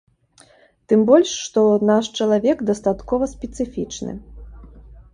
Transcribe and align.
Тым 0.93 1.03
больш, 1.09 1.29
што 1.43 1.61
наш 1.91 2.05
чалавек 2.17 2.57
дастаткова 2.73 3.23
спецыфічны. 3.37 4.21